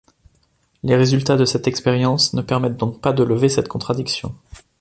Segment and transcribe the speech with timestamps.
[0.81, 4.33] Les résultats de cette expérience ne permettent donc pas de lever cette contradiction.